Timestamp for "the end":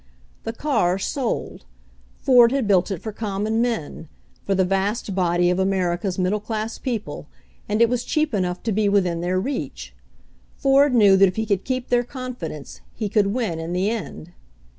13.73-14.31